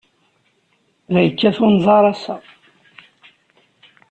La 1.11 1.19
yekkat 1.25 1.57
unẓar 1.65 2.03
ass-a. 2.11 2.35